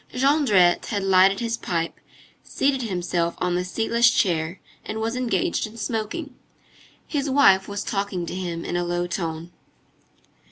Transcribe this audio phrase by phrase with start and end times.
[0.15, 1.99] Jondrette had lighted his pipe,
[2.41, 6.33] seated himself on the seatless chair, and was engaged in smoking.
[7.05, 9.51] His wife was talking to him in a low tone.